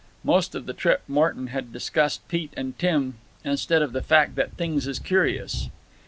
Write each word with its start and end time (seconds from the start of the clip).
Most 0.23 0.55
of 0.55 0.65
the 0.65 0.73
trip 0.73 1.03
Morton 1.07 1.45
had 1.49 1.71
discussed 1.71 2.27
Pete 2.27 2.55
and 2.57 2.75
Tim 2.79 3.17
instead 3.45 3.83
of 3.83 3.93
the 3.93 4.01
fact 4.01 4.33
that 4.33 4.53
"things 4.57 4.87
is 4.87 4.97
curious." 4.97 5.69